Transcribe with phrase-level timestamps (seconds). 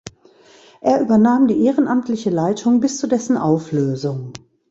[0.81, 4.33] Er übernahm die ehrenamtliche Leitung bis zu dessen Auflösung.